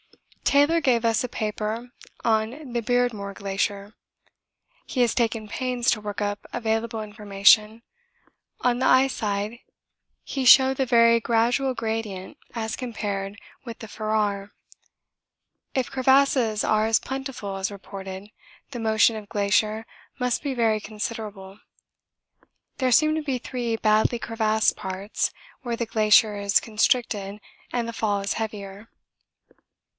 Taylor 0.45 0.81
gave 0.81 1.05
us 1.05 1.23
a 1.23 1.29
paper 1.29 1.91
on 2.25 2.73
the 2.73 2.81
Beardmore 2.81 3.33
Glacier. 3.33 3.93
He 4.85 4.99
has 5.01 5.15
taken 5.15 5.47
pains 5.47 5.89
to 5.91 6.01
work 6.01 6.19
up 6.19 6.45
available 6.51 7.01
information; 7.01 7.83
on 8.59 8.79
the 8.79 8.85
ice 8.85 9.13
side 9.13 9.59
he 10.25 10.43
showed 10.43 10.75
the 10.75 10.85
very 10.87 11.21
gradual 11.21 11.73
gradient 11.73 12.37
as 12.53 12.75
compared 12.75 13.39
with 13.63 13.79
the 13.79 13.87
Ferrar. 13.87 14.51
If 15.73 15.89
crevasses 15.91 16.65
are 16.65 16.85
as 16.85 16.99
plentiful 16.99 17.55
as 17.55 17.71
reported, 17.71 18.29
the 18.71 18.79
motion 18.79 19.15
of 19.15 19.29
glacier 19.29 19.85
must 20.19 20.41
be 20.41 20.53
very 20.53 20.81
considerable. 20.81 21.59
There 22.79 22.91
seem 22.91 23.15
to 23.15 23.21
be 23.21 23.37
three 23.37 23.77
badly 23.77 24.19
crevassed 24.19 24.75
parts 24.75 25.31
where 25.61 25.77
the 25.77 25.85
glacier 25.85 26.35
is 26.35 26.59
constricted 26.59 27.39
and 27.71 27.87
the 27.87 27.93
fall 27.93 28.19
is 28.19 28.33
heavier. 28.33 28.89